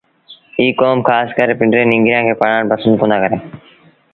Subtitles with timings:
[0.59, 3.41] ايٚ ڪوم کآس ڪري پنڊري ننگريآݩ کي پڙهآڻ پسند ڪوندآ ڪريݩ